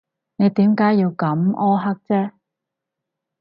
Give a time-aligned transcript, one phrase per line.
[0.37, 2.31] 你點解要咁苛刻啫？